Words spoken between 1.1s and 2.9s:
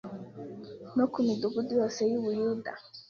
ku midugudu yose y’u Buyuda